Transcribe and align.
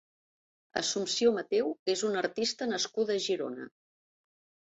Assumpció 0.79 1.33
Mateu 1.35 1.69
és 1.95 2.01
una 2.09 2.19
artista 2.23 2.67
nascuda 2.71 3.17
a 3.19 3.23
Girona. 3.29 3.67